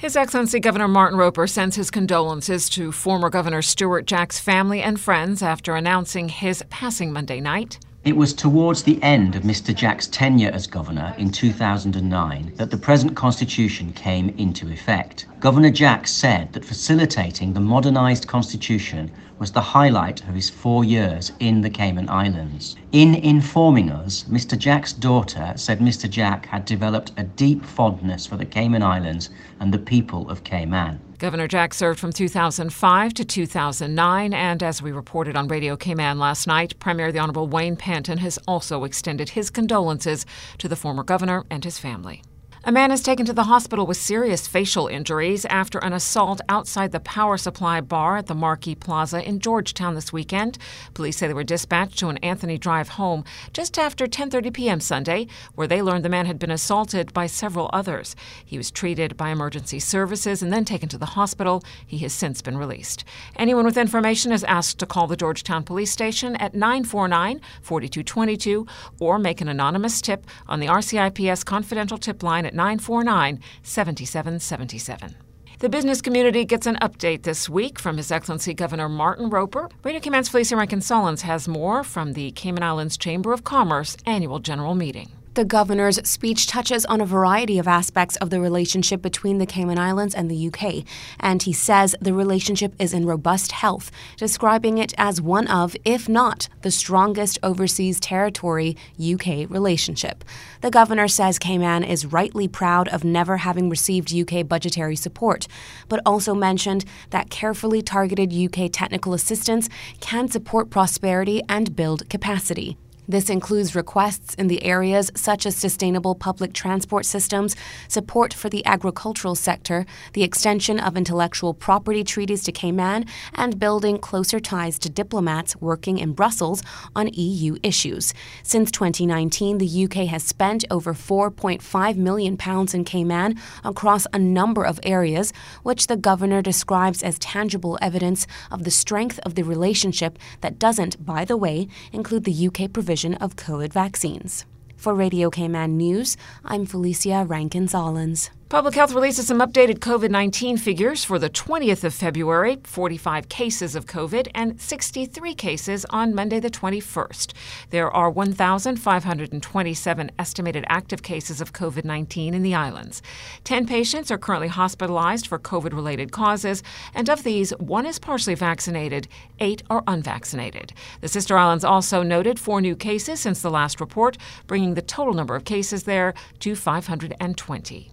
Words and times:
His 0.00 0.16
Excellency 0.16 0.60
Governor 0.60 0.88
Martin 0.88 1.18
Roper 1.18 1.46
sends 1.46 1.76
his 1.76 1.90
condolences 1.90 2.70
to 2.70 2.90
former 2.90 3.28
Governor 3.28 3.60
Stuart 3.60 4.06
Jack's 4.06 4.40
family 4.40 4.80
and 4.80 4.98
friends 4.98 5.42
after 5.42 5.74
announcing 5.74 6.30
his 6.30 6.64
passing 6.70 7.12
Monday 7.12 7.38
night. 7.38 7.78
It 8.02 8.16
was 8.16 8.32
towards 8.32 8.84
the 8.84 9.02
end 9.02 9.36
of 9.36 9.42
Mr. 9.42 9.74
Jack's 9.74 10.06
tenure 10.06 10.50
as 10.54 10.66
governor 10.66 11.14
in 11.18 11.30
2009 11.30 12.52
that 12.56 12.70
the 12.70 12.78
present 12.78 13.14
constitution 13.14 13.92
came 13.92 14.30
into 14.38 14.72
effect. 14.72 15.26
Governor 15.38 15.68
Jack 15.68 16.08
said 16.08 16.54
that 16.54 16.64
facilitating 16.64 17.52
the 17.52 17.60
modernised 17.60 18.26
constitution 18.26 19.10
was 19.38 19.52
the 19.52 19.60
highlight 19.60 20.26
of 20.26 20.34
his 20.34 20.48
four 20.48 20.82
years 20.82 21.32
in 21.40 21.60
the 21.60 21.68
Cayman 21.68 22.08
Islands. 22.08 22.74
In 22.90 23.14
informing 23.14 23.90
us, 23.90 24.24
Mr. 24.30 24.56
Jack's 24.56 24.94
daughter 24.94 25.52
said 25.56 25.80
Mr. 25.80 26.08
Jack 26.08 26.46
had 26.46 26.64
developed 26.64 27.12
a 27.18 27.24
deep 27.24 27.66
fondness 27.66 28.24
for 28.24 28.38
the 28.38 28.46
Cayman 28.46 28.82
Islands 28.82 29.28
and 29.60 29.74
the 29.74 29.78
people 29.78 30.30
of 30.30 30.42
Cayman. 30.42 31.00
Governor 31.20 31.48
Jack 31.48 31.74
served 31.74 32.00
from 32.00 32.14
2005 32.14 33.12
to 33.12 33.24
2009, 33.26 34.32
and 34.32 34.62
as 34.62 34.80
we 34.80 34.90
reported 34.90 35.36
on 35.36 35.48
Radio 35.48 35.76
Cayman 35.76 36.18
last 36.18 36.46
night, 36.46 36.78
Premier 36.78 37.12
the 37.12 37.18
Honorable 37.18 37.46
Wayne 37.46 37.76
Panton 37.76 38.16
has 38.16 38.38
also 38.48 38.84
extended 38.84 39.28
his 39.28 39.50
condolences 39.50 40.24
to 40.56 40.66
the 40.66 40.76
former 40.76 41.02
governor 41.02 41.44
and 41.50 41.62
his 41.62 41.78
family. 41.78 42.22
A 42.62 42.70
man 42.70 42.92
is 42.92 43.02
taken 43.02 43.24
to 43.24 43.32
the 43.32 43.44
hospital 43.44 43.86
with 43.86 43.96
serious 43.96 44.46
facial 44.46 44.86
injuries 44.86 45.46
after 45.46 45.78
an 45.78 45.94
assault 45.94 46.42
outside 46.46 46.92
the 46.92 47.00
power 47.00 47.38
supply 47.38 47.80
bar 47.80 48.18
at 48.18 48.26
the 48.26 48.34
Marquee 48.34 48.74
Plaza 48.74 49.26
in 49.26 49.40
Georgetown 49.40 49.94
this 49.94 50.12
weekend. 50.12 50.58
Police 50.92 51.16
say 51.16 51.26
they 51.26 51.32
were 51.32 51.42
dispatched 51.42 51.98
to 52.00 52.10
an 52.10 52.18
Anthony 52.18 52.58
Drive 52.58 52.90
home 52.90 53.24
just 53.54 53.78
after 53.78 54.06
10:30 54.06 54.52
p.m. 54.52 54.78
Sunday, 54.78 55.26
where 55.54 55.66
they 55.66 55.80
learned 55.80 56.04
the 56.04 56.10
man 56.10 56.26
had 56.26 56.38
been 56.38 56.50
assaulted 56.50 57.14
by 57.14 57.26
several 57.26 57.70
others. 57.72 58.14
He 58.44 58.58
was 58.58 58.70
treated 58.70 59.16
by 59.16 59.30
emergency 59.30 59.80
services 59.80 60.42
and 60.42 60.52
then 60.52 60.66
taken 60.66 60.90
to 60.90 60.98
the 60.98 61.06
hospital. 61.06 61.64
He 61.86 62.00
has 62.00 62.12
since 62.12 62.42
been 62.42 62.58
released. 62.58 63.04
Anyone 63.36 63.64
with 63.64 63.78
information 63.78 64.32
is 64.32 64.44
asked 64.44 64.78
to 64.80 64.86
call 64.86 65.06
the 65.06 65.16
Georgetown 65.16 65.64
Police 65.64 65.92
Station 65.92 66.36
at 66.36 66.52
949-4222 66.52 68.68
or 68.98 69.18
make 69.18 69.40
an 69.40 69.48
anonymous 69.48 70.02
tip 70.02 70.26
on 70.46 70.60
the 70.60 70.66
RCIPS 70.66 71.42
confidential 71.42 71.96
tip 71.96 72.22
line 72.22 72.49
at 72.50 72.54
949 72.54 73.40
7777. 73.62 75.14
The 75.60 75.68
business 75.68 76.00
community 76.00 76.44
gets 76.44 76.66
an 76.66 76.76
update 76.76 77.22
this 77.22 77.48
week 77.48 77.78
from 77.78 77.96
His 77.96 78.10
Excellency 78.10 78.54
Governor 78.54 78.88
Martin 78.88 79.30
Roper. 79.30 79.68
Radio 79.84 80.00
Cayman's 80.00 80.28
Felicia 80.28 80.56
Rankin-Solins 80.56 81.20
has 81.20 81.46
more 81.46 81.84
from 81.84 82.14
the 82.14 82.30
Cayman 82.32 82.62
Islands 82.62 82.96
Chamber 82.96 83.32
of 83.32 83.44
Commerce 83.44 83.96
annual 84.06 84.38
general 84.38 84.74
meeting. 84.74 85.10
The 85.34 85.44
governor's 85.44 86.00
speech 86.08 86.48
touches 86.48 86.84
on 86.86 87.00
a 87.00 87.06
variety 87.06 87.60
of 87.60 87.68
aspects 87.68 88.16
of 88.16 88.30
the 88.30 88.40
relationship 88.40 89.00
between 89.00 89.38
the 89.38 89.46
Cayman 89.46 89.78
Islands 89.78 90.12
and 90.12 90.28
the 90.28 90.48
UK, 90.48 90.84
and 91.20 91.40
he 91.40 91.52
says 91.52 91.94
the 92.00 92.12
relationship 92.12 92.74
is 92.80 92.92
in 92.92 93.06
robust 93.06 93.52
health, 93.52 93.92
describing 94.16 94.78
it 94.78 94.92
as 94.98 95.20
one 95.20 95.46
of, 95.46 95.76
if 95.84 96.08
not 96.08 96.48
the 96.62 96.72
strongest 96.72 97.38
overseas 97.44 98.00
territory 98.00 98.76
UK 99.00 99.48
relationship. 99.48 100.24
The 100.62 100.70
governor 100.70 101.06
says 101.06 101.38
Cayman 101.38 101.84
is 101.84 102.06
rightly 102.06 102.48
proud 102.48 102.88
of 102.88 103.04
never 103.04 103.36
having 103.36 103.70
received 103.70 104.12
UK 104.12 104.48
budgetary 104.48 104.96
support, 104.96 105.46
but 105.88 106.02
also 106.04 106.34
mentioned 106.34 106.84
that 107.10 107.30
carefully 107.30 107.82
targeted 107.82 108.34
UK 108.34 108.68
technical 108.72 109.14
assistance 109.14 109.68
can 110.00 110.26
support 110.26 110.70
prosperity 110.70 111.40
and 111.48 111.76
build 111.76 112.10
capacity. 112.10 112.76
This 113.10 113.28
includes 113.28 113.74
requests 113.74 114.36
in 114.36 114.46
the 114.46 114.62
areas 114.62 115.10
such 115.16 115.44
as 115.44 115.56
sustainable 115.56 116.14
public 116.14 116.52
transport 116.52 117.04
systems, 117.04 117.56
support 117.88 118.32
for 118.32 118.48
the 118.48 118.64
agricultural 118.64 119.34
sector, 119.34 119.84
the 120.12 120.22
extension 120.22 120.78
of 120.78 120.96
intellectual 120.96 121.52
property 121.52 122.04
treaties 122.04 122.44
to 122.44 122.52
Cayman, 122.52 123.06
and 123.34 123.58
building 123.58 123.98
closer 123.98 124.38
ties 124.38 124.78
to 124.78 124.88
diplomats 124.88 125.56
working 125.56 125.98
in 125.98 126.12
Brussels 126.12 126.62
on 126.94 127.08
EU 127.14 127.56
issues. 127.64 128.14
Since 128.44 128.70
2019, 128.70 129.58
the 129.58 129.84
UK 129.86 130.06
has 130.06 130.22
spent 130.22 130.64
over 130.70 130.94
4.5 130.94 131.96
million 131.96 132.36
pounds 132.36 132.74
in 132.74 132.84
Cayman 132.84 133.34
across 133.64 134.06
a 134.12 134.20
number 134.20 134.62
of 134.62 134.78
areas, 134.84 135.32
which 135.64 135.88
the 135.88 135.96
governor 135.96 136.42
describes 136.42 137.02
as 137.02 137.18
tangible 137.18 137.76
evidence 137.82 138.28
of 138.52 138.62
the 138.62 138.70
strength 138.70 139.18
of 139.24 139.34
the 139.34 139.42
relationship 139.42 140.16
that 140.42 140.60
doesn't, 140.60 141.04
by 141.04 141.24
the 141.24 141.36
way, 141.36 141.66
include 141.90 142.22
the 142.22 142.46
UK 142.46 142.72
provision 142.72 142.99
of 143.04 143.36
COVID 143.36 143.72
vaccines. 143.72 144.44
For 144.76 144.94
Radio 144.94 145.30
Cayman 145.30 145.76
News, 145.76 146.16
I'm 146.44 146.66
Felicia 146.66 147.24
Rankin-Solins. 147.26 148.30
Public 148.50 148.74
Health 148.74 148.92
releases 148.94 149.26
some 149.28 149.38
updated 149.38 149.78
COVID 149.78 150.10
19 150.10 150.56
figures 150.56 151.04
for 151.04 151.20
the 151.20 151.30
20th 151.30 151.84
of 151.84 151.94
February 151.94 152.58
45 152.64 153.28
cases 153.28 153.76
of 153.76 153.86
COVID 153.86 154.26
and 154.34 154.60
63 154.60 155.36
cases 155.36 155.86
on 155.90 156.16
Monday, 156.16 156.40
the 156.40 156.50
21st. 156.50 157.32
There 157.70 157.92
are 157.92 158.10
1,527 158.10 160.10
estimated 160.18 160.64
active 160.66 161.04
cases 161.04 161.40
of 161.40 161.52
COVID 161.52 161.84
19 161.84 162.34
in 162.34 162.42
the 162.42 162.56
islands. 162.56 163.02
10 163.44 163.68
patients 163.68 164.10
are 164.10 164.18
currently 164.18 164.48
hospitalized 164.48 165.28
for 165.28 165.38
COVID 165.38 165.72
related 165.72 166.10
causes, 166.10 166.64
and 166.92 167.08
of 167.08 167.22
these, 167.22 167.52
one 167.60 167.86
is 167.86 168.00
partially 168.00 168.34
vaccinated, 168.34 169.06
eight 169.38 169.62
are 169.70 169.84
unvaccinated. 169.86 170.72
The 171.02 171.06
sister 171.06 171.38
islands 171.38 171.64
also 171.64 172.02
noted 172.02 172.40
four 172.40 172.60
new 172.60 172.74
cases 172.74 173.20
since 173.20 173.42
the 173.42 173.48
last 173.48 173.80
report, 173.80 174.18
bringing 174.48 174.74
the 174.74 174.82
total 174.82 175.14
number 175.14 175.36
of 175.36 175.44
cases 175.44 175.84
there 175.84 176.14
to 176.40 176.56
520. 176.56 177.92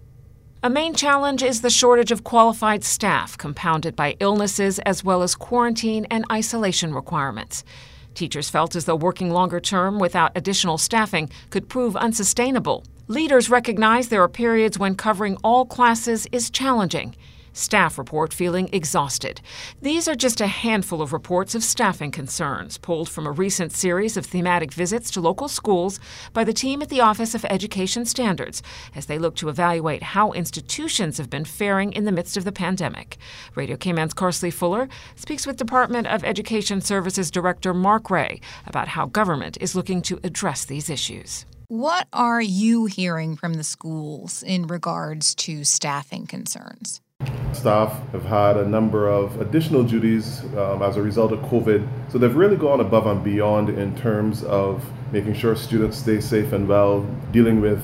A 0.64 0.72
main 0.72 0.96
challenge 0.96 1.44
is 1.44 1.62
the 1.62 1.70
shortage 1.70 2.12
of 2.12 2.24
qualified 2.24 2.84
staff, 2.84 3.38
compounded 3.38 3.96
by 3.96 4.18
illnesses 4.20 4.80
as 4.80 5.04
well 5.04 5.22
as 5.22 5.36
quarantine 5.36 6.08
and 6.10 6.26
isolation 6.32 6.96
requirements. 6.96 7.64
Teachers 8.16 8.50
felt 8.50 8.76
as 8.76 8.86
though 8.86 8.96
working 8.96 9.30
longer 9.30 9.60
term 9.60 10.00
without 10.00 10.32
additional 10.36 10.80
staffing 10.80 11.30
could 11.52 11.70
prove 11.70 11.96
unsustainable. 11.96 12.84
Leaders 13.08 13.52
recognize 13.52 14.08
there 14.10 14.24
are 14.24 14.28
periods 14.28 14.80
when 14.80 14.96
covering 14.96 15.38
all 15.44 15.64
classes 15.64 16.28
is 16.32 16.50
challenging. 16.50 17.16
Staff 17.58 17.98
report 17.98 18.34
feeling 18.34 18.70
exhausted. 18.72 19.42
These 19.82 20.08
are 20.08 20.16
just 20.16 20.40
a 20.40 20.48
handful 20.48 21.02
of 21.02 21.14
reports 21.14 21.56
of 21.56 21.64
staffing 21.64 22.12
concerns 22.12 22.78
pulled 22.78 23.10
from 23.10 23.26
a 23.26 23.32
recent 23.32 23.72
series 23.72 24.18
of 24.18 24.26
thematic 24.26 24.72
visits 24.72 25.12
to 25.12 25.22
local 25.22 25.48
schools 25.48 26.00
by 26.34 26.44
the 26.44 26.54
team 26.54 26.82
at 26.82 26.90
the 26.90 27.02
Office 27.02 27.34
of 27.36 27.46
Education 27.46 28.06
Standards 28.06 28.62
as 28.96 29.08
they 29.08 29.18
look 29.18 29.36
to 29.36 29.50
evaluate 29.50 30.04
how 30.04 30.32
institutions 30.32 31.18
have 31.18 31.30
been 31.30 31.46
faring 31.46 31.92
in 31.94 32.06
the 32.06 32.12
midst 32.12 32.38
of 32.38 32.46
the 32.46 32.52
pandemic. 32.52 33.18
Radio 33.56 33.76
Cayman's 33.76 34.14
Carsley 34.14 34.54
Fuller 34.54 34.88
speaks 35.16 35.48
with 35.48 35.58
Department 35.58 36.08
of 36.08 36.24
Education 36.24 36.82
Services 36.82 37.32
Director 37.32 37.74
Mark 37.74 38.10
Ray 38.10 38.40
about 38.66 38.90
how 38.90 39.06
government 39.06 39.58
is 39.60 39.76
looking 39.76 40.02
to 40.04 40.20
address 40.24 40.66
these 40.66 40.90
issues. 40.90 41.46
What 41.70 42.08
are 42.14 42.42
you 42.42 42.86
hearing 42.86 43.36
from 43.36 43.56
the 43.56 43.64
schools 43.64 44.42
in 44.42 44.68
regards 44.68 45.36
to 45.36 45.66
staffing 45.66 46.26
concerns? 46.26 47.02
Staff 47.58 47.92
have 48.12 48.26
had 48.26 48.58
a 48.58 48.68
number 48.68 49.08
of 49.08 49.40
additional 49.42 49.84
duties 49.84 50.44
um, 50.56 50.82
as 50.82 50.98
a 50.98 51.02
result 51.02 51.32
of 51.32 51.40
COVID. 51.40 51.88
So 52.12 52.18
they've 52.18 52.36
really 52.36 52.56
gone 52.56 52.80
above 52.80 53.08
and 53.08 53.24
beyond 53.24 53.70
in 53.70 53.96
terms 53.98 54.44
of 54.44 54.84
making 55.12 55.34
sure 55.34 55.56
students 55.56 55.98
stay 55.98 56.22
safe 56.22 56.54
and 56.54 56.68
well, 56.68 57.02
dealing 57.32 57.62
with 57.62 57.84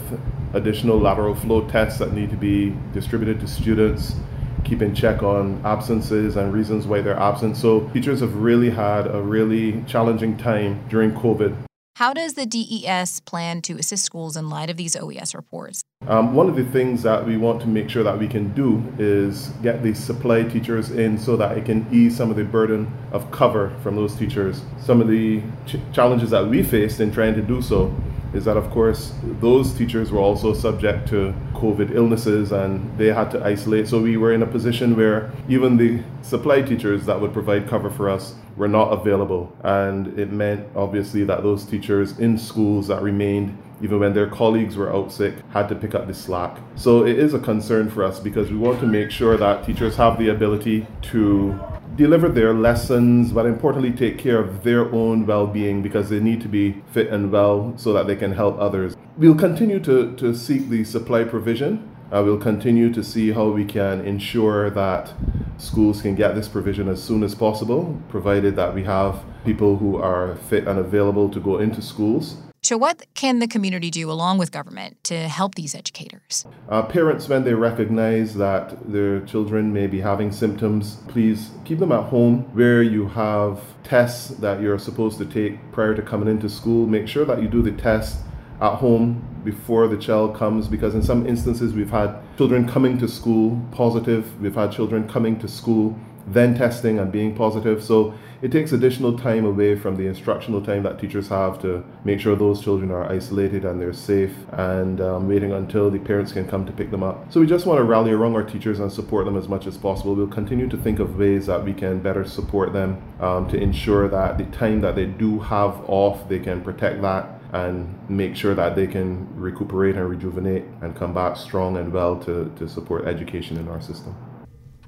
additional 0.53 0.99
lateral 0.99 1.35
flow 1.35 1.67
tests 1.67 1.99
that 1.99 2.13
need 2.13 2.29
to 2.29 2.37
be 2.37 2.75
distributed 2.93 3.39
to 3.39 3.47
students, 3.47 4.15
keeping 4.63 4.93
check 4.93 5.23
on 5.23 5.61
absences 5.65 6.35
and 6.35 6.53
reasons 6.53 6.85
why 6.85 7.01
they're 7.01 7.19
absent. 7.19 7.57
So 7.57 7.87
teachers 7.89 8.19
have 8.21 8.35
really 8.35 8.69
had 8.69 9.07
a 9.07 9.21
really 9.21 9.83
challenging 9.87 10.37
time 10.37 10.83
during 10.89 11.11
COVID. 11.11 11.55
How 11.97 12.11
does 12.11 12.33
the 12.33 12.47
DES 12.47 13.19
plan 13.19 13.61
to 13.61 13.77
assist 13.77 14.03
schools 14.03 14.35
in 14.35 14.49
light 14.49 14.71
of 14.71 14.77
these 14.77 14.95
OES 14.95 15.35
reports? 15.35 15.83
Um, 16.07 16.33
one 16.33 16.49
of 16.49 16.55
the 16.55 16.65
things 16.65 17.03
that 17.03 17.23
we 17.23 17.37
want 17.37 17.61
to 17.61 17.67
make 17.67 17.87
sure 17.87 18.01
that 18.01 18.17
we 18.17 18.27
can 18.27 18.51
do 18.55 18.83
is 18.97 19.49
get 19.61 19.83
the 19.83 19.93
supply 19.93 20.41
teachers 20.41 20.89
in 20.89 21.19
so 21.19 21.37
that 21.37 21.55
it 21.55 21.65
can 21.65 21.85
ease 21.91 22.17
some 22.17 22.31
of 22.31 22.35
the 22.35 22.45
burden 22.45 22.91
of 23.11 23.29
cover 23.29 23.77
from 23.83 23.95
those 23.95 24.15
teachers. 24.15 24.63
Some 24.81 25.01
of 25.01 25.07
the 25.07 25.43
ch- 25.67 25.77
challenges 25.93 26.31
that 26.31 26.47
we 26.47 26.63
faced 26.63 26.99
in 26.99 27.11
trying 27.11 27.35
to 27.35 27.43
do 27.43 27.61
so 27.61 27.95
is 28.33 28.45
that, 28.45 28.57
of 28.57 28.71
course, 28.71 29.13
those 29.39 29.71
teachers 29.75 30.11
were 30.11 30.19
also 30.19 30.55
subject 30.55 31.07
to 31.09 31.31
COVID 31.53 31.93
illnesses 31.93 32.51
and 32.51 32.97
they 32.97 33.13
had 33.13 33.29
to 33.29 33.45
isolate. 33.45 33.87
So 33.87 34.01
we 34.01 34.17
were 34.17 34.33
in 34.33 34.41
a 34.41 34.47
position 34.47 34.97
where 34.97 35.31
even 35.47 35.77
the 35.77 36.01
supply 36.23 36.63
teachers 36.63 37.05
that 37.05 37.21
would 37.21 37.33
provide 37.33 37.67
cover 37.67 37.91
for 37.91 38.09
us 38.09 38.33
were 38.57 38.67
not 38.67 38.89
available. 38.91 39.55
And 39.63 40.17
it 40.19 40.31
meant, 40.31 40.67
obviously, 40.75 41.23
that 41.25 41.43
those 41.43 41.65
teachers 41.65 42.19
in 42.19 42.37
schools 42.37 42.87
that 42.87 43.01
remained 43.01 43.57
even 43.81 43.99
when 43.99 44.13
their 44.13 44.27
colleagues 44.27 44.77
were 44.77 44.93
out 44.95 45.11
sick, 45.11 45.35
had 45.51 45.67
to 45.67 45.75
pick 45.75 45.93
up 45.93 46.07
the 46.07 46.13
slack. 46.13 46.57
So 46.75 47.05
it 47.05 47.19
is 47.19 47.33
a 47.33 47.39
concern 47.39 47.89
for 47.89 48.03
us 48.05 48.17
because 48.17 48.49
we 48.49 48.55
want 48.55 48.79
to 48.79 48.87
make 48.87 49.11
sure 49.11 49.35
that 49.35 49.65
teachers 49.65 49.97
have 49.97 50.17
the 50.17 50.29
ability 50.29 50.87
to 51.11 51.59
deliver 51.97 52.29
their 52.29 52.53
lessons, 52.53 53.33
but 53.33 53.45
importantly, 53.45 53.91
take 53.91 54.17
care 54.17 54.39
of 54.39 54.63
their 54.63 54.89
own 54.93 55.25
well 55.25 55.45
being 55.45 55.81
because 55.81 56.09
they 56.09 56.21
need 56.21 56.39
to 56.41 56.47
be 56.47 56.81
fit 56.91 57.09
and 57.09 57.29
well 57.29 57.73
so 57.75 57.91
that 57.91 58.07
they 58.07 58.15
can 58.15 58.31
help 58.31 58.57
others. 58.57 58.95
We'll 59.17 59.35
continue 59.35 59.79
to, 59.81 60.15
to 60.15 60.33
seek 60.33 60.69
the 60.69 60.83
supply 60.85 61.25
provision 61.25 61.89
Uh, 62.11 62.21
we'll 62.23 62.37
continue 62.37 62.93
to 62.93 63.03
see 63.03 63.31
how 63.31 63.49
we 63.49 63.65
can 63.65 63.99
ensure 64.05 64.69
that 64.69 65.13
schools 65.57 66.01
can 66.01 66.15
get 66.15 66.35
this 66.35 66.47
provision 66.47 66.87
as 66.87 67.01
soon 67.01 67.23
as 67.23 67.35
possible, 67.35 67.97
provided 68.09 68.55
that 68.55 68.73
we 68.73 68.83
have 68.83 69.23
people 69.45 69.77
who 69.77 69.97
are 69.97 70.35
fit 70.49 70.67
and 70.67 70.79
available 70.79 71.29
to 71.29 71.39
go 71.39 71.57
into 71.57 71.81
schools. 71.81 72.37
So, 72.61 72.77
what 72.77 73.05
can 73.13 73.39
the 73.39 73.47
community 73.47 73.91
do 73.91 74.09
along 74.09 74.37
with 74.37 74.53
government 74.53 75.03
to 75.03 75.27
help 75.27 75.55
these 75.55 75.75
educators? 75.75 76.45
Uh, 76.69 76.81
parents, 76.83 77.27
when 77.27 77.43
they 77.43 77.53
recognize 77.53 78.35
that 78.35 78.89
their 78.89 79.19
children 79.25 79.73
may 79.73 79.85
be 79.85 79.99
having 79.99 80.31
symptoms, 80.31 80.95
please 81.09 81.51
keep 81.65 81.79
them 81.79 81.91
at 81.91 82.05
home 82.05 82.43
where 82.55 82.81
you 82.81 83.09
have 83.09 83.59
tests 83.83 84.29
that 84.35 84.61
you're 84.61 84.79
supposed 84.79 85.17
to 85.17 85.25
take 85.25 85.59
prior 85.73 85.93
to 85.93 86.01
coming 86.01 86.29
into 86.29 86.47
school. 86.47 86.87
Make 86.87 87.09
sure 87.09 87.25
that 87.25 87.41
you 87.41 87.49
do 87.49 87.61
the 87.61 87.73
test 87.73 88.21
at 88.61 88.75
home 88.75 89.32
before 89.43 89.87
the 89.87 89.97
child 89.97 90.35
comes 90.35 90.67
because 90.67 90.95
in 90.95 91.03
some 91.03 91.25
instances 91.27 91.73
we've 91.73 91.91
had 91.91 92.15
children 92.37 92.67
coming 92.67 92.97
to 92.99 93.07
school 93.07 93.61
positive, 93.71 94.39
we've 94.41 94.55
had 94.55 94.71
children 94.71 95.07
coming 95.07 95.39
to 95.39 95.47
school 95.47 95.97
then 96.27 96.55
testing 96.55 96.99
and 96.99 97.11
being 97.11 97.35
positive. 97.35 97.83
So 97.83 98.13
it 98.41 98.51
takes 98.51 98.71
additional 98.71 99.17
time 99.17 99.45
away 99.45 99.75
from 99.75 99.95
the 99.95 100.07
instructional 100.07 100.61
time 100.61 100.83
that 100.83 100.99
teachers 100.99 101.29
have 101.29 101.61
to 101.61 101.83
make 102.03 102.19
sure 102.19 102.35
those 102.35 102.61
children 102.61 102.91
are 102.91 103.09
isolated 103.09 103.65
and 103.65 103.79
they're 103.79 103.93
safe 103.93 104.33
and 104.51 104.99
um, 105.01 105.27
waiting 105.27 105.51
until 105.53 105.89
the 105.89 105.99
parents 105.99 106.31
can 106.31 106.47
come 106.47 106.65
to 106.65 106.71
pick 106.71 106.91
them 106.91 107.03
up. 107.03 107.31
So 107.31 107.39
we 107.39 107.47
just 107.47 107.65
want 107.65 107.79
to 107.79 107.83
rally 107.83 108.11
around 108.11 108.35
our 108.35 108.43
teachers 108.43 108.79
and 108.79 108.91
support 108.91 109.25
them 109.25 109.37
as 109.37 109.47
much 109.47 109.65
as 109.65 109.77
possible. 109.77 110.15
We'll 110.15 110.27
continue 110.27 110.67
to 110.69 110.77
think 110.77 110.99
of 110.99 111.17
ways 111.17 111.45
that 111.47 111.63
we 111.63 111.73
can 111.73 111.99
better 111.99 112.25
support 112.25 112.73
them 112.73 113.01
um, 113.19 113.49
to 113.49 113.57
ensure 113.57 114.07
that 114.09 114.37
the 114.37 114.45
time 114.45 114.81
that 114.81 114.95
they 114.95 115.05
do 115.05 115.39
have 115.39 115.81
off, 115.87 116.27
they 116.27 116.39
can 116.39 116.61
protect 116.61 117.01
that 117.01 117.32
and 117.53 118.09
make 118.09 118.35
sure 118.35 118.55
that 118.55 118.75
they 118.75 118.87
can 118.87 119.27
recuperate 119.39 119.95
and 119.95 120.09
rejuvenate 120.09 120.65
and 120.81 120.95
come 120.95 121.13
back 121.13 121.37
strong 121.37 121.77
and 121.77 121.93
well 121.93 122.17
to, 122.17 122.51
to 122.57 122.67
support 122.67 123.05
education 123.05 123.57
in 123.57 123.67
our 123.67 123.79
system. 123.79 124.15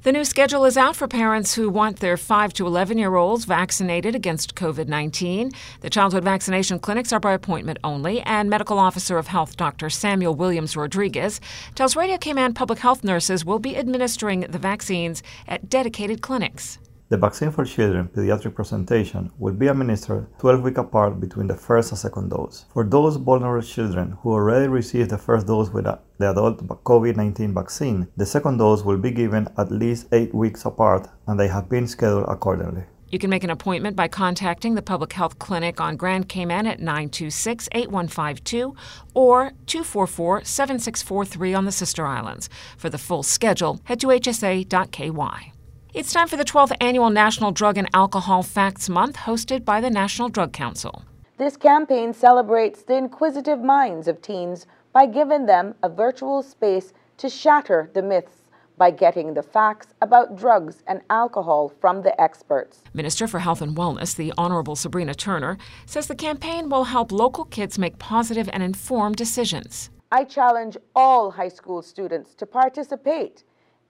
The 0.05 0.11
new 0.11 0.23
schedule 0.23 0.65
is 0.65 0.77
out 0.77 0.95
for 0.95 1.07
parents 1.07 1.55
who 1.55 1.67
want 1.67 1.99
their 1.99 2.15
5 2.15 2.53
to 2.53 2.67
11 2.67 2.99
year 2.99 3.15
olds 3.15 3.45
vaccinated 3.45 4.13
against 4.13 4.53
COVID 4.53 4.87
19. 4.87 5.49
The 5.81 5.89
childhood 5.89 6.23
vaccination 6.23 6.77
clinics 6.77 7.11
are 7.11 7.19
by 7.19 7.33
appointment 7.33 7.79
only, 7.83 8.21
and 8.21 8.47
Medical 8.47 8.77
Officer 8.77 9.17
of 9.17 9.25
Health 9.25 9.57
Dr. 9.57 9.89
Samuel 9.89 10.35
Williams 10.35 10.77
Rodriguez 10.77 11.41
tells 11.73 11.95
Radio 11.95 12.19
Cayman 12.19 12.53
public 12.53 12.77
health 12.77 13.03
nurses 13.03 13.43
will 13.43 13.57
be 13.57 13.75
administering 13.75 14.41
the 14.41 14.59
vaccines 14.59 15.23
at 15.47 15.69
dedicated 15.69 16.21
clinics. 16.21 16.77
The 17.15 17.21
vaccine 17.21 17.51
for 17.51 17.63
children 17.63 18.09
pediatric 18.09 18.55
presentation 18.55 19.31
will 19.39 19.53
be 19.53 19.67
administered 19.67 20.27
12 20.39 20.63
weeks 20.63 20.77
apart 20.77 21.21
between 21.21 21.47
the 21.47 21.55
first 21.55 21.93
and 21.93 21.97
second 21.97 22.27
dose. 22.27 22.65
For 22.73 22.83
those 22.83 23.15
vulnerable 23.15 23.65
children 23.65 24.17
who 24.21 24.33
already 24.33 24.67
received 24.67 25.11
the 25.11 25.17
first 25.17 25.47
dose 25.47 25.69
with 25.69 25.85
the 25.85 26.29
adult 26.29 26.67
COVID 26.83 27.15
19 27.15 27.53
vaccine, 27.53 28.09
the 28.17 28.25
second 28.25 28.57
dose 28.57 28.83
will 28.83 28.97
be 28.97 29.11
given 29.11 29.47
at 29.57 29.71
least 29.71 30.07
8 30.11 30.35
weeks 30.35 30.65
apart 30.65 31.07
and 31.25 31.39
they 31.39 31.47
have 31.47 31.69
been 31.69 31.87
scheduled 31.87 32.25
accordingly. 32.27 32.83
You 33.07 33.17
can 33.17 33.29
make 33.29 33.45
an 33.45 33.49
appointment 33.49 33.95
by 33.95 34.09
contacting 34.09 34.75
the 34.75 34.81
Public 34.81 35.13
Health 35.13 35.39
Clinic 35.39 35.79
on 35.79 35.95
Grand 35.95 36.27
Cayman 36.27 36.67
at 36.67 36.81
926 36.81 37.69
8152 37.71 38.75
or 39.13 39.53
244 39.67 40.43
7643 40.43 41.53
on 41.53 41.63
the 41.63 41.71
Sister 41.71 42.05
Islands. 42.05 42.49
For 42.77 42.89
the 42.89 42.97
full 42.97 43.23
schedule, 43.23 43.79
head 43.85 44.01
to 44.01 44.07
hsa.ky. 44.07 45.54
It's 45.95 46.11
time 46.11 46.27
for 46.27 46.35
the 46.35 46.43
12th 46.43 46.75
annual 46.81 47.09
National 47.09 47.53
Drug 47.53 47.77
and 47.77 47.87
Alcohol 47.93 48.43
Facts 48.43 48.89
Month, 48.89 49.15
hosted 49.15 49.63
by 49.63 49.79
the 49.79 49.89
National 49.89 50.27
Drug 50.27 50.51
Council. 50.51 51.05
This 51.37 51.55
campaign 51.55 52.13
celebrates 52.13 52.83
the 52.83 52.97
inquisitive 52.97 53.61
minds 53.61 54.09
of 54.09 54.21
teens 54.21 54.67
by 54.91 55.05
giving 55.05 55.45
them 55.45 55.73
a 55.81 55.87
virtual 55.87 56.43
space 56.43 56.91
to 57.15 57.29
shatter 57.29 57.89
the 57.93 58.01
myths 58.01 58.41
by 58.77 58.91
getting 58.91 59.35
the 59.35 59.41
facts 59.41 59.87
about 60.01 60.35
drugs 60.35 60.83
and 60.85 60.99
alcohol 61.09 61.71
from 61.79 62.01
the 62.01 62.19
experts. 62.21 62.81
Minister 62.93 63.25
for 63.25 63.39
Health 63.39 63.61
and 63.61 63.77
Wellness, 63.77 64.17
the 64.17 64.33
Honorable 64.37 64.75
Sabrina 64.75 65.15
Turner, 65.15 65.57
says 65.85 66.07
the 66.07 66.13
campaign 66.13 66.67
will 66.67 66.83
help 66.83 67.09
local 67.09 67.45
kids 67.45 67.79
make 67.79 67.99
positive 67.99 68.49
and 68.51 68.61
informed 68.61 69.15
decisions. 69.15 69.91
I 70.11 70.25
challenge 70.25 70.75
all 70.93 71.31
high 71.31 71.47
school 71.47 71.81
students 71.81 72.35
to 72.35 72.45
participate 72.45 73.45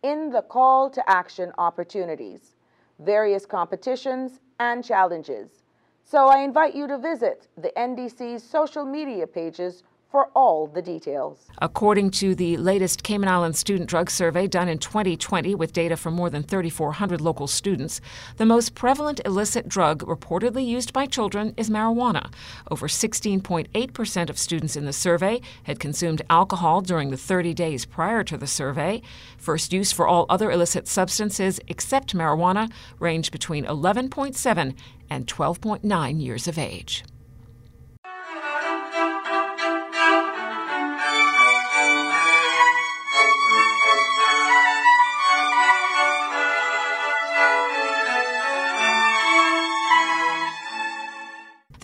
in 0.06 0.30
the 0.30 0.44
call 0.44 0.88
to 0.92 1.10
action 1.10 1.52
opportunities, 1.58 2.56
various 3.00 3.44
competitions, 3.44 4.40
and 4.60 4.84
challenges. 4.84 5.64
So 6.04 6.28
I 6.28 6.44
invite 6.44 6.76
you 6.76 6.86
to 6.88 7.00
visit 7.00 7.48
the 7.58 7.74
NDC's 7.76 8.44
social 8.44 8.86
media 8.86 9.26
pages 9.26 9.82
for 10.16 10.30
all 10.34 10.66
the 10.66 10.82
details. 10.82 11.46
According 11.58 12.12
to 12.12 12.36
the 12.36 12.56
latest 12.56 13.04
Cayman 13.04 13.28
Islands 13.28 13.60
Student 13.60 13.90
Drug 13.90 14.10
Survey 14.10 14.48
done 14.48 14.70
in 14.70 14.78
2020 14.78 15.56
with 15.56 15.74
data 15.74 15.98
from 15.98 16.14
more 16.14 16.30
than 16.30 16.42
3,400 16.42 17.20
local 17.20 17.48
students, 17.48 18.00
the 18.38 18.46
most 18.46 18.76
prevalent 18.76 19.20
illicit 19.26 19.68
drug 19.68 20.04
reportedly 20.04 20.66
used 20.66 20.94
by 20.94 21.06
children 21.06 21.54
is 21.58 21.70
marijuana. 21.70 22.32
Over 22.72 22.88
16.8% 22.88 24.30
of 24.30 24.38
students 24.38 24.78
in 24.78 24.86
the 24.86 24.94
survey 24.94 25.42
had 25.64 25.82
consumed 25.82 26.22
alcohol 26.30 26.80
during 26.80 27.10
the 27.10 27.18
30 27.18 27.54
days 27.54 27.84
prior 27.84 28.24
to 28.24 28.38
the 28.38 28.48
survey. 28.48 29.02
First 29.38 29.74
use 29.74 29.92
for 29.92 30.08
all 30.08 30.28
other 30.30 30.50
illicit 30.50 30.88
substances 30.88 31.60
except 31.68 32.16
marijuana 32.16 32.72
ranged 33.00 33.34
between 33.34 33.66
11.7 33.66 34.78
and 35.10 35.28
12.9 35.28 36.22
years 36.22 36.48
of 36.48 36.58
age. 36.58 37.04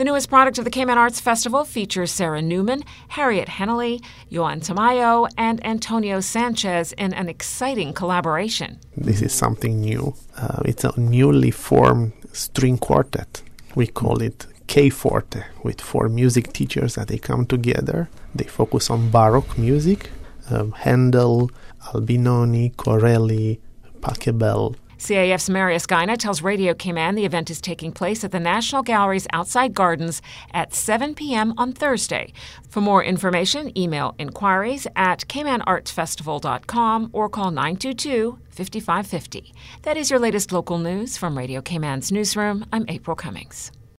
The 0.01 0.05
newest 0.05 0.29
product 0.29 0.57
of 0.57 0.65
the 0.65 0.71
Cayman 0.71 0.97
Arts 0.97 1.21
Festival 1.21 1.63
features 1.63 2.11
Sarah 2.11 2.41
Newman, 2.41 2.81
Harriet 3.09 3.47
Hennelly, 3.47 4.03
Joan 4.31 4.59
Tamayo, 4.59 5.29
and 5.37 5.63
Antonio 5.63 6.21
Sanchez 6.21 6.91
in 6.93 7.13
an 7.13 7.29
exciting 7.29 7.93
collaboration. 7.93 8.79
This 8.97 9.21
is 9.21 9.31
something 9.31 9.79
new. 9.79 10.15
Uh, 10.35 10.63
it's 10.65 10.83
a 10.83 10.99
newly 10.99 11.51
formed 11.51 12.13
string 12.33 12.79
quartet. 12.79 13.43
We 13.75 13.85
call 13.85 14.23
it 14.23 14.47
K 14.65 14.89
Forte, 14.89 15.43
with 15.61 15.79
four 15.79 16.09
music 16.09 16.51
teachers 16.51 16.95
that 16.95 17.07
they 17.07 17.19
come 17.19 17.45
together. 17.45 18.09
They 18.33 18.45
focus 18.45 18.89
on 18.89 19.11
Baroque 19.11 19.55
music, 19.55 20.09
um, 20.49 20.71
Handel, 20.71 21.51
Albinoni, 21.93 22.75
Corelli, 22.75 23.59
Pachelbel, 23.99 24.75
CAF's 25.01 25.49
Marius 25.49 25.87
Gaina 25.87 26.15
tells 26.15 26.43
Radio 26.43 26.75
Cayman 26.75 27.15
the 27.15 27.25
event 27.25 27.49
is 27.49 27.59
taking 27.59 27.91
place 27.91 28.23
at 28.23 28.31
the 28.31 28.39
National 28.39 28.83
Gallery's 28.83 29.25
outside 29.33 29.73
gardens 29.73 30.21
at 30.53 30.75
7 30.75 31.15
p.m. 31.15 31.55
on 31.57 31.73
Thursday. 31.73 32.31
For 32.69 32.81
more 32.81 33.03
information, 33.03 33.75
email 33.75 34.13
inquiries 34.19 34.85
at 34.95 35.27
caymanartsfestival.com 35.27 37.09
or 37.13 37.29
call 37.29 37.49
922 37.49 38.37
5550. 38.51 39.53
That 39.81 39.97
is 39.97 40.11
your 40.11 40.19
latest 40.19 40.51
local 40.51 40.77
news 40.77 41.17
from 41.17 41.35
Radio 41.35 41.61
Cayman's 41.61 42.11
newsroom. 42.11 42.63
I'm 42.71 42.85
April 42.87 43.15
Cummings. 43.15 43.71